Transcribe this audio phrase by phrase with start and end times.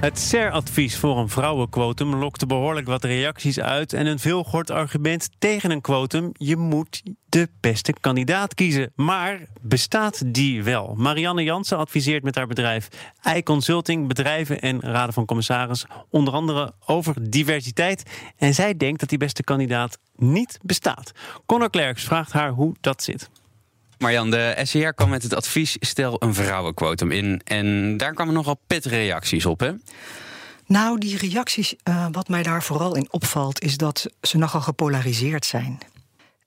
[0.00, 3.92] Het SER-advies voor een vrouwenquotum lokte behoorlijk wat reacties uit.
[3.92, 8.92] En een veelgehoord argument tegen een quotum: je moet de beste kandidaat kiezen.
[8.96, 10.94] Maar bestaat die wel?
[10.96, 12.88] Marianne Jansen adviseert met haar bedrijf
[13.36, 18.02] iConsulting bedrijven en raden van commissaris onder andere over diversiteit.
[18.36, 21.12] En zij denkt dat die beste kandidaat niet bestaat.
[21.46, 23.30] Conor Klerks vraagt haar hoe dat zit.
[24.04, 27.40] Marjan, de SCR kwam met het advies: stel een vrouwenquotum in.
[27.44, 29.72] En daar kwamen nogal reacties op, hè?
[30.66, 35.44] Nou, die reacties, uh, wat mij daar vooral in opvalt, is dat ze nogal gepolariseerd
[35.44, 35.78] zijn.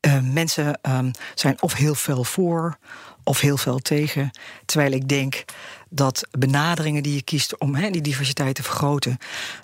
[0.00, 2.78] Uh, mensen um, zijn of heel veel voor
[3.24, 4.30] of heel veel tegen.
[4.64, 5.44] Terwijl ik denk
[5.88, 9.18] dat benaderingen die je kiest om die diversiteit te vergroten,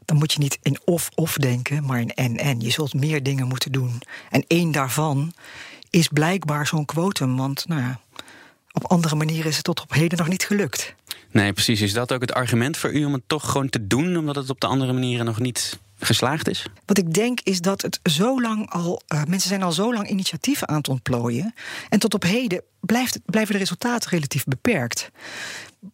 [0.04, 2.60] dan moet je niet in of-of denken, maar in en-en.
[2.60, 4.02] Je zult meer dingen moeten doen.
[4.30, 5.32] En één daarvan
[5.92, 7.36] is blijkbaar zo'n quotum.
[7.36, 8.00] Want nou ja,
[8.72, 10.94] op andere manieren is het tot op heden nog niet gelukt.
[11.30, 11.80] Nee, precies.
[11.80, 14.50] Is dat ook het argument voor u om het toch gewoon te doen, omdat het
[14.50, 16.66] op de andere manieren nog niet geslaagd is?
[16.86, 19.02] Wat ik denk is dat het zo lang al.
[19.08, 21.54] Uh, mensen zijn al zo lang initiatieven aan het ontplooien.
[21.88, 25.10] En tot op heden blijft, blijven de resultaten relatief beperkt.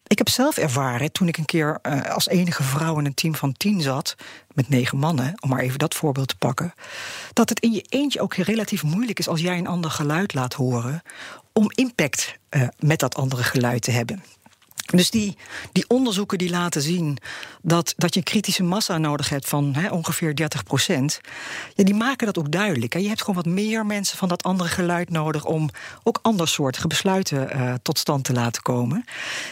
[0.06, 3.34] Ik heb zelf ervaren toen ik een keer uh, als enige vrouw in een team
[3.34, 4.15] van tien zat,
[4.55, 6.75] met negen mannen, om maar even dat voorbeeld te pakken,
[7.33, 10.55] dat het in je eentje ook relatief moeilijk is als jij een ander geluid laat
[10.55, 11.03] horen,
[11.53, 14.22] om impact uh, met dat andere geluid te hebben.
[14.91, 15.36] Dus die,
[15.72, 17.19] die onderzoeken die laten zien
[17.62, 21.20] dat, dat je kritische massa nodig hebt van ongeveer 30 procent,
[21.75, 22.94] ja, die maken dat ook duidelijk.
[22.94, 25.70] En je hebt gewoon wat meer mensen van dat andere geluid nodig om
[26.03, 29.05] ook andersoortige besluiten uh, tot stand te laten komen.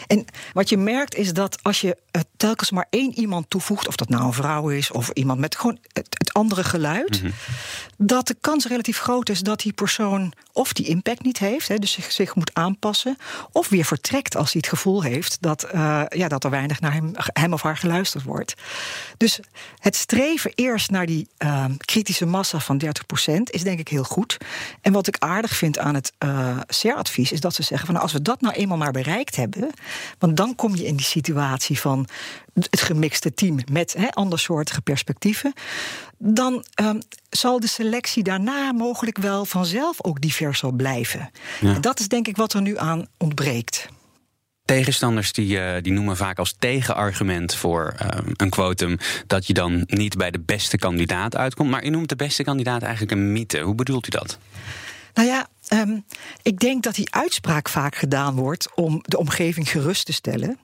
[0.07, 1.97] En wat je merkt is dat als je
[2.37, 5.77] telkens maar één iemand toevoegt, of dat nou een vrouw is of iemand met gewoon
[5.93, 8.07] het, het andere geluid, mm -hmm.
[8.07, 11.77] dat de kans relatief groot is dat die persoon of die impact niet heeft, hè,
[11.77, 13.17] dus zich, zich moet aanpassen,
[13.51, 16.93] of weer vertrekt als hij het gevoel heeft dat, uh, ja, dat er weinig naar
[16.93, 18.53] hem, hem of haar geluisterd wordt.
[19.17, 19.39] Dus
[19.79, 24.37] het streven eerst naar die uh, kritische massa van 30% is denk ik heel goed.
[24.81, 28.05] En wat ik aardig vind aan het uh, CER-advies is dat ze zeggen van nou,
[28.05, 29.69] als we dat nou eenmaal maar bereikt hebben,
[30.19, 32.06] want dan kom je in die situatie van
[32.53, 35.53] het gemixte team met he, andersoortige perspectieven,
[36.17, 41.29] dan um, zal de selectie daarna mogelijk wel vanzelf ook diverser blijven.
[41.59, 41.75] Ja.
[41.75, 43.89] En dat is denk ik wat er nu aan ontbreekt.
[44.65, 48.97] Tegenstanders die, uh, die noemen vaak als tegenargument voor uh, een quotum
[49.27, 51.69] dat je dan niet bij de beste kandidaat uitkomt.
[51.69, 53.59] Maar u noemt de beste kandidaat eigenlijk een mythe.
[53.59, 54.37] Hoe bedoelt u dat?
[55.17, 56.05] Nou ja, um,
[56.41, 60.59] ik denk dat die uitspraak vaak gedaan wordt om de omgeving gerust te stellen.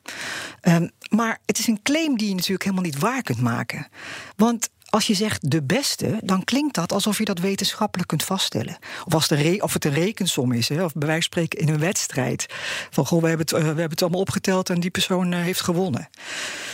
[0.62, 3.88] Um, maar het is een claim die je natuurlijk helemaal niet waar kunt maken.
[4.36, 8.78] Want als je zegt de beste, dan klinkt dat alsof je dat wetenschappelijk kunt vaststellen.
[9.06, 11.74] Of, als de of het een rekensom is, hè, of bij wijze van spreken in
[11.74, 12.46] een wedstrijd.
[12.90, 15.40] Van goh, we hebben het, uh, we hebben het allemaal opgeteld en die persoon uh,
[15.40, 16.10] heeft gewonnen.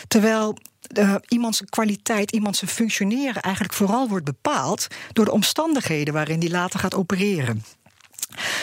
[0.07, 0.57] Terwijl
[0.97, 6.79] uh, iemands kwaliteit, iemands functioneren eigenlijk vooral wordt bepaald door de omstandigheden waarin die later
[6.79, 7.63] gaat opereren.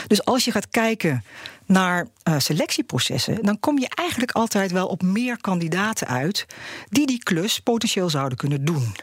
[0.07, 1.25] Dus als je gaat kijken
[1.67, 6.47] naar uh, selectieprocessen, dan kom je eigenlijk altijd wel op meer kandidaten uit
[6.89, 8.97] die die klus potentieel zouden kunnen doen.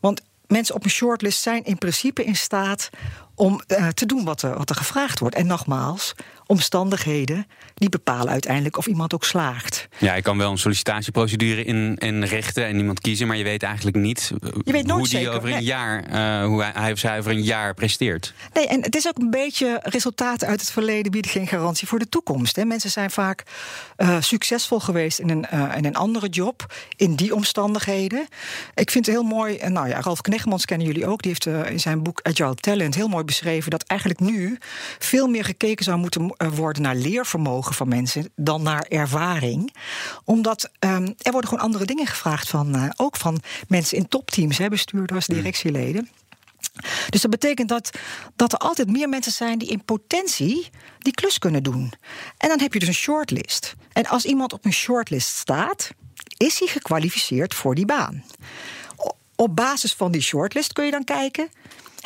[0.00, 2.90] Want mensen op een shortlist zijn in principe in staat
[3.34, 5.36] om uh, te doen wat er, wat er gevraagd wordt.
[5.36, 6.14] En nogmaals,
[6.50, 9.88] omstandigheden die bepalen uiteindelijk of iemand ook slaagt.
[9.98, 12.22] Ja, je kan wel een sollicitatieprocedure in, in
[12.54, 14.32] en iemand kiezen, maar je weet eigenlijk niet
[14.64, 15.64] je weet hoe die zeker, over een nee.
[15.64, 18.34] jaar, uh, hoe hij, hij of zij over een jaar presteert.
[18.52, 21.98] Nee, en het is ook een beetje resultaten uit het verleden bieden geen garantie voor
[21.98, 22.56] de toekomst.
[22.56, 22.64] Hè.
[22.64, 23.42] Mensen zijn vaak
[23.96, 28.28] uh, succesvol geweest in een, uh, in een andere job, in die omstandigheden.
[28.74, 31.80] Ik vind het heel mooi, nou ja, Ralf Knechtmans kennen jullie ook, die heeft in
[31.80, 34.58] zijn boek Agile Talent heel mooi beschreven dat eigenlijk nu
[34.98, 39.74] veel meer gekeken zou moeten worden naar leervermogen van mensen dan naar ervaring.
[40.24, 44.58] Omdat um, er worden gewoon andere dingen gevraagd van, uh, ook van mensen in topteams,
[44.58, 46.08] hè, bestuurders, directieleden.
[47.08, 47.90] Dus dat betekent dat,
[48.36, 51.92] dat er altijd meer mensen zijn die in potentie die klus kunnen doen.
[52.36, 53.74] En dan heb je dus een shortlist.
[53.92, 55.90] En als iemand op een shortlist staat,
[56.36, 58.24] is hij gekwalificeerd voor die baan.
[59.36, 61.48] Op basis van die shortlist kun je dan kijken.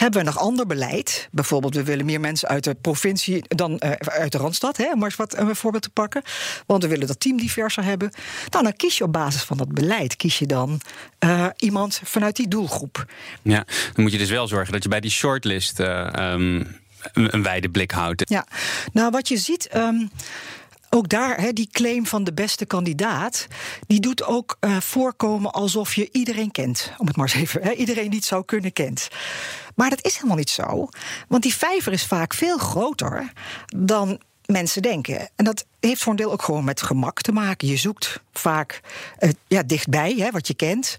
[0.04, 1.28] Hebben we nog ander beleid?
[1.30, 4.98] Bijvoorbeeld, we willen meer mensen uit de provincie dan uh, uit de Randstad, hè, om
[4.98, 6.22] maar eens wat een voorbeeld te pakken.
[6.66, 8.10] Want we willen dat team diverser hebben.
[8.50, 10.80] Nou, dan kies je op basis van dat beleid, kies je dan
[11.24, 13.06] uh, iemand vanuit die doelgroep.
[13.42, 16.76] Ja, dan moet je dus wel zorgen dat je bij die shortlist uh, um,
[17.12, 18.28] een, een wijde blik houdt.
[18.28, 18.46] Ja,
[18.92, 19.76] nou wat je ziet.
[19.76, 20.10] Um,
[20.94, 23.46] ook daar, hè, die claim van de beste kandidaat,
[23.86, 26.92] die doet ook uh, voorkomen alsof je iedereen kent.
[26.98, 29.08] Om het maar eens even, hè, iedereen die het zou kunnen kent.
[29.74, 30.88] Maar dat is helemaal niet zo.
[31.28, 33.32] Want die vijver is vaak veel groter
[33.76, 35.28] dan mensen denken.
[35.36, 37.68] En dat heeft voor een deel ook gewoon met gemak te maken.
[37.68, 38.80] Je zoekt vaak
[39.20, 40.96] uh, ja, dichtbij hè, wat je kent.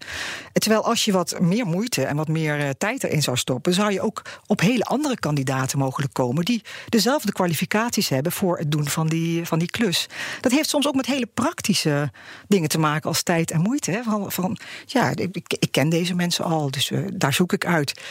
[0.53, 3.91] Terwijl als je wat meer moeite en wat meer uh, tijd erin zou stoppen, zou
[3.91, 8.87] je ook op hele andere kandidaten mogelijk komen die dezelfde kwalificaties hebben voor het doen
[8.87, 10.07] van die, van die klus.
[10.41, 12.11] Dat heeft soms ook met hele praktische
[12.47, 13.91] dingen te maken als tijd en moeite.
[13.91, 14.03] Hè.
[14.03, 18.01] Van, van ja, ik, ik, ken deze mensen al, dus uh, daar zoek ik uit.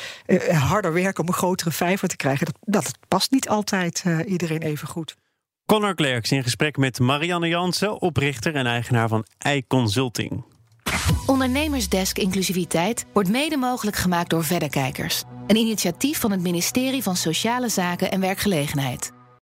[0.50, 4.88] harder werken om een grotere vijver te krijgen, dat, dat past niet altijd iedereen even
[4.88, 5.16] goed.
[5.66, 10.44] Connor Klerks in gesprek met Marianne Jansen, oprichter en eigenaar van iConsulting.
[11.26, 15.22] Ondernemersdesk Inclusiviteit wordt mede mogelijk gemaakt door Verderkijkers.
[15.46, 19.12] Een initiatief van het ministerie van Sociale Zaken en Werkgelegenheid.